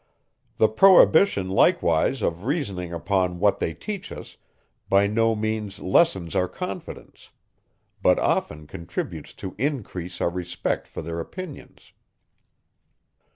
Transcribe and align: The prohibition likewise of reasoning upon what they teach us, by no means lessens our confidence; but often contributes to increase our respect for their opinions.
The 0.57 0.67
prohibition 0.67 1.47
likewise 1.47 2.23
of 2.23 2.45
reasoning 2.45 2.91
upon 2.91 3.37
what 3.37 3.59
they 3.59 3.75
teach 3.75 4.11
us, 4.11 4.37
by 4.89 5.05
no 5.05 5.35
means 5.35 5.77
lessens 5.79 6.35
our 6.35 6.47
confidence; 6.47 7.29
but 8.01 8.17
often 8.17 8.65
contributes 8.65 9.31
to 9.35 9.53
increase 9.59 10.19
our 10.19 10.31
respect 10.31 10.87
for 10.87 11.03
their 11.03 11.19
opinions. 11.19 11.91